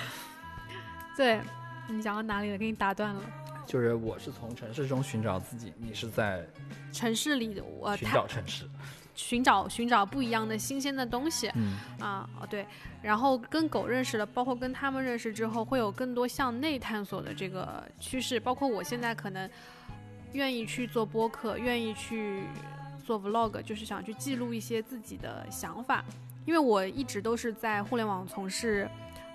[1.17, 1.41] 对，
[1.89, 2.59] 你讲到哪里了？
[2.59, 3.23] 给你打断了。
[3.65, 6.45] 就是我是从城市中寻找自己，你是在
[6.93, 8.69] 城市里的我寻找城市。
[9.15, 12.67] 寻找寻找不一样的新鲜的东西嗯啊，哦对，
[13.01, 19.49] 然后跟狗认识了，包括跟他们认识之后，会有更多向内探索的这个趋势，包括我现在可能
[20.37, 22.43] 愿意去做播客，愿意去
[23.03, 26.05] 做 vlog，就是想去记录一些自己的想法，
[26.45, 28.87] 因为我一直都是在互联网从事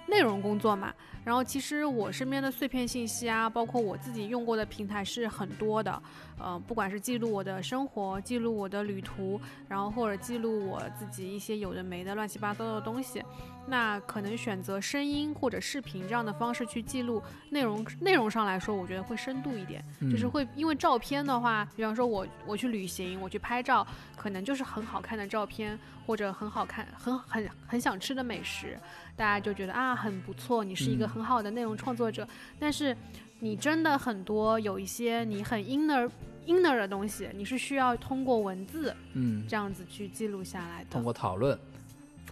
[0.07, 0.90] 内容工作嘛，
[1.23, 6.01] 然后其实我身边的碎片信息啊，包括我自己用过的平台是很多的，
[6.39, 13.23] 呃，不管是记录我的生活，记录我的旅途，然后或者记录我自己一些有的没的乱七八糟的东西，
[13.67, 28.77] 那可能选择声音或者视频这样的方式去记录内容，内容上来说，我觉得会深度一点，就是会因为照片的话，比方说我我去旅行，我去拍照，可能就是很好看的照片或者很好看很很很想吃的美食。
[29.15, 32.27] 大家就觉得啊很不错，你是一个很好的内容创作者，
[32.59, 32.95] 但是
[33.39, 36.09] 你真的很多有一些你很 inner
[36.47, 41.57] inner 的东西，你是需要通过文字，嗯，这样子去记录下来的，通过讨论，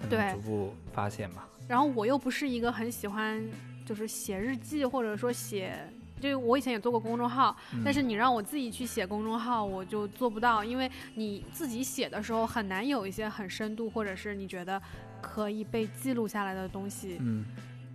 [0.10, 1.48] 对，逐步发现吧。
[1.68, 3.48] 然后我又不是一个很喜欢
[3.86, 5.78] 就是写日记或者说写。
[6.20, 14.82] 就我以前也做过公众号，但是你让我自己去写公众号，我就做不到，因为你自己写的时候很难有一些很深度，或者是你觉得
[15.22, 17.18] 可以被记录下来的东西。
[17.22, 17.46] 嗯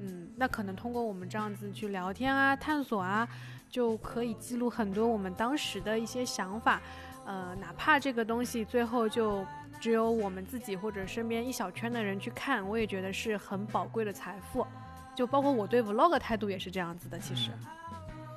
[0.01, 3.27] 嗯，那可能通过我们这样子去聊天啊、探索啊，
[3.71, 6.81] 就可以记录很多我们当时的一些想法。
[7.27, 9.47] 呃，哪怕这个东西最后就
[9.81, 14.67] 只有我们自己或者身边一小圈的人去看，我也觉得是很宝贵的财富。
[15.15, 17.51] 就包括我对 vlog 态度也是这样子的，其实。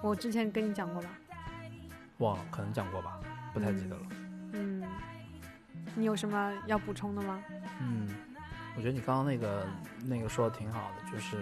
[0.01, 1.09] 我之前跟你讲过吧？
[2.19, 3.19] 忘了，可能讲过吧，
[3.53, 4.01] 不太记得了。
[4.53, 4.83] 嗯，
[5.95, 7.43] 你有什么要补充的吗？
[7.81, 8.07] 嗯，
[8.75, 9.67] 我觉得你刚刚那个
[10.05, 11.37] 那个说的挺好的，就是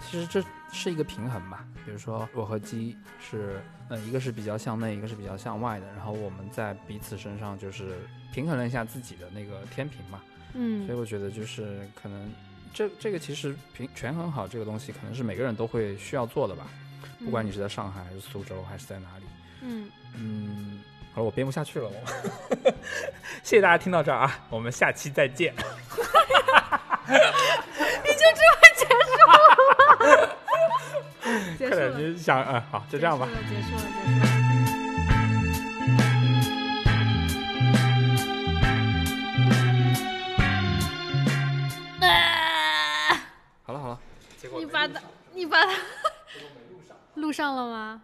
[0.00, 1.64] 其实这是一个平衡吧。
[1.84, 7.98] 比如说我和鸡是，呃，一个是比较向内，一个是比较向外的，然后我们在彼此身上就是
[8.32, 10.20] 平衡了一下自己的那个天平嘛。
[10.54, 12.30] 嗯，所以我觉得就是可能
[12.72, 16.66] 这这个其实平权衡好这个东西，可能是每个人都会需要做的吧。
[17.24, 19.24] 不管你是在上海还是苏州还是在哪里，
[19.62, 20.80] 嗯嗯，
[21.14, 21.94] 好了，我编不下去了，我
[23.42, 25.54] 谢谢大家听到这儿啊，我们下期再见。
[27.06, 29.34] 你就这么结束了吗？
[31.58, 33.26] 结束了， 你想，嗯，好，就这样吧。
[33.48, 34.24] 结束了，结束了。
[43.66, 43.98] 好了好了，
[44.58, 45.00] 你把它，
[45.32, 45.72] 你把它。
[47.14, 48.02] 录上了吗？